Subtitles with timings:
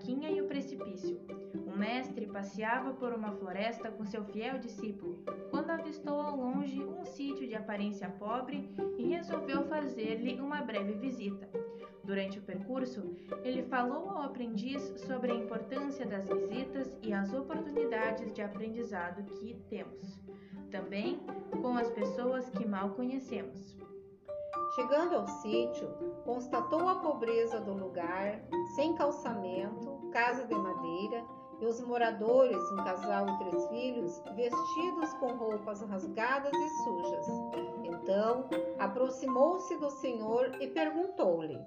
[0.00, 1.20] vaquinha e o precipício.
[1.66, 7.04] O mestre passeava por uma floresta com seu fiel discípulo, quando avistou ao longe um
[7.04, 11.46] sítio de aparência pobre e resolveu fazer-lhe uma breve visita.
[12.02, 13.14] Durante o percurso,
[13.44, 19.54] ele falou ao aprendiz sobre a importância das visitas e as oportunidades de aprendizado que
[19.68, 20.18] temos.
[20.70, 21.20] Também
[21.60, 23.76] com as pessoas que mal conhecemos.
[24.74, 25.88] Chegando ao sítio,
[26.24, 28.40] constatou a pobreza do lugar,
[28.76, 31.24] sem calçamento, casa de madeira,
[31.60, 37.26] e os moradores, um casal e três filhos, vestidos com roupas rasgadas e sujas.
[37.84, 38.48] Então,
[38.78, 41.58] aproximou-se do Senhor e perguntou-lhe: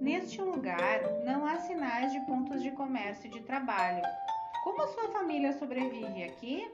[0.00, 4.02] Neste lugar não há sinais de pontos de comércio e de trabalho.
[4.62, 6.70] Como a sua família sobrevive aqui?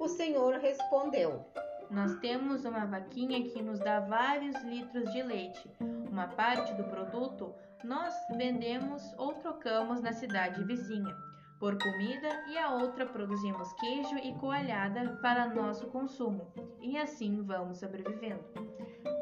[0.00, 1.44] O Senhor respondeu:
[1.92, 5.70] Nós temos uma vaquinha que nos dá vários litros de leite.
[6.10, 11.14] Uma parte do produto nós vendemos ou trocamos na cidade vizinha
[11.62, 16.52] por comida e a outra produzimos queijo e coalhada para nosso consumo.
[16.80, 18.42] E assim vamos sobrevivendo.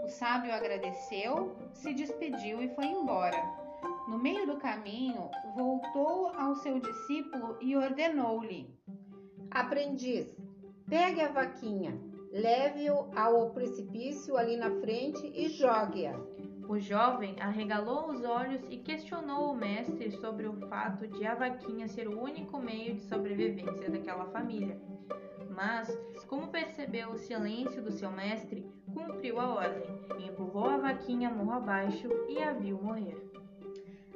[0.04, 3.36] O sábio agradeceu, se despediu e foi embora.
[4.08, 8.74] No meio do caminho, voltou ao seu discípulo e ordenou-lhe:
[9.50, 10.34] Aprendiz,
[10.88, 12.00] pegue a vaquinha,
[12.32, 16.14] leve-o ao precipício ali na frente e jogue-a.
[16.68, 21.88] O jovem arregalou os olhos e questionou o mestre sobre o fato de a vaquinha
[21.88, 24.80] ser o único meio de sobrevivência daquela família.
[25.50, 25.92] Mas,
[26.28, 28.64] como percebeu o silêncio do seu mestre,
[28.94, 29.88] cumpriu a ordem,
[30.24, 33.16] empurrou a vaquinha morro abaixo e a viu morrer.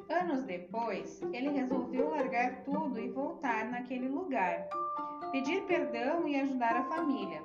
[0.08, 4.68] Anos depois, ele resolveu largar tudo e voltar naquele lugar,
[5.32, 7.42] pedir perdão e ajudar a família.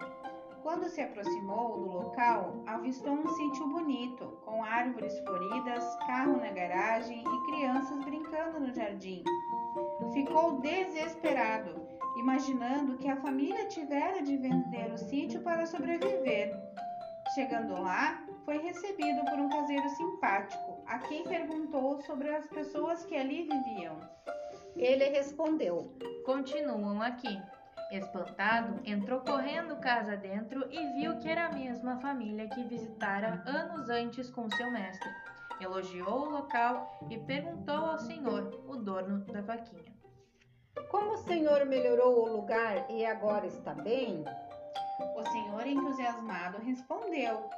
[0.61, 7.23] Quando se aproximou do local, avistou um sítio bonito, com árvores floridas, carro na garagem
[7.23, 9.23] e crianças brincando no jardim.
[10.13, 11.87] Ficou desesperado,
[12.17, 16.51] imaginando que a família tivera de vender o sítio para sobreviver.
[17.35, 23.15] Chegando lá, foi recebido por um caseiro simpático, a quem perguntou sobre as pessoas que
[23.15, 23.97] ali viviam.
[24.75, 27.39] Ele respondeu: Continuam aqui.
[27.91, 33.89] Espantado, entrou correndo casa dentro e viu que era a mesma família que visitara anos
[33.89, 35.09] antes com seu mestre.
[35.59, 39.91] Elogiou o local e perguntou ao senhor, o dono da vaquinha:
[40.89, 44.23] Como o senhor melhorou o lugar e agora está bem?
[45.15, 47.49] O senhor, entusiasmado, respondeu: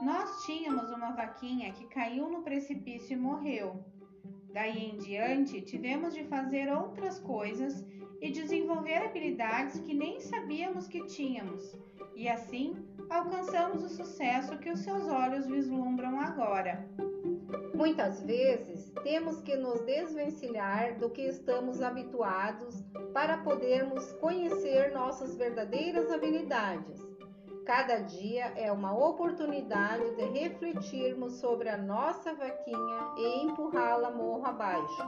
[0.00, 3.84] Nós tínhamos uma vaquinha que caiu no precipício e morreu.
[4.52, 7.84] Daí em diante, tivemos de fazer outras coisas
[9.12, 11.76] habilidades que nem sabíamos que tínhamos,
[12.16, 12.74] e assim
[13.10, 16.88] alcançamos o sucesso que os seus olhos vislumbram agora.
[17.74, 26.10] Muitas vezes temos que nos desvencilhar do que estamos habituados para podermos conhecer nossas verdadeiras
[26.10, 27.06] habilidades.
[27.66, 35.02] Cada dia é uma oportunidade de refletirmos sobre a nossa vaquinha e empurrá-la morro abaixo.